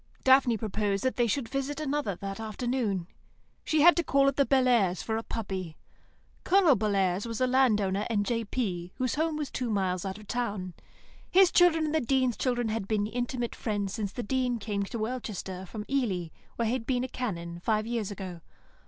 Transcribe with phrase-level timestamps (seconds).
[0.23, 3.05] Daphne proposed that they should visit another that afternoon.
[3.63, 5.77] She had to call at the Bellairs' for a puppy.
[6.43, 10.23] Colonel Bellairs was a land owner and J.P., whose home was two miles out of
[10.25, 10.73] the town.
[11.29, 14.97] His children and the Dean's children had been intimate friends since the Dean came to
[14.97, 18.41] Welchester from Ely, where he had been a Canon, five years ago.